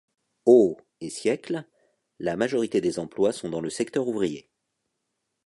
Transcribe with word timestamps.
Aux 0.45 0.77
et 0.99 1.11
siècles, 1.11 1.63
la 2.17 2.35
majorité 2.35 2.81
des 2.81 2.97
emplois 2.97 3.31
sont 3.31 3.49
dans 3.49 3.61
le 3.61 3.69
secteur 3.69 4.07
ouvrier. 4.07 4.49